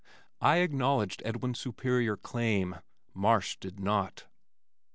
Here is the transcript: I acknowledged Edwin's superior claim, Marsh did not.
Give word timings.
I 0.41 0.57
acknowledged 0.61 1.21
Edwin's 1.23 1.59
superior 1.59 2.17
claim, 2.17 2.77
Marsh 3.13 3.57
did 3.59 3.79
not. 3.79 4.25